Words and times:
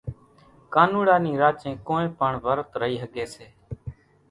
ڪانوڙا 0.73 1.15
نِي 1.23 1.31
راچين 1.41 1.73
ڪونئين 1.87 2.11
پڻ 2.19 2.31
ورت 2.45 2.69
رئي 2.81 2.95
ۿڳي 3.03 3.25
سي 3.33 3.45